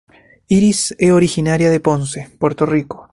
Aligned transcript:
Iris 0.47 0.95
es 0.97 1.11
originaria 1.11 1.69
de 1.69 1.79
Ponce, 1.79 2.27
Puerto 2.39 2.65
Rico. 2.65 3.07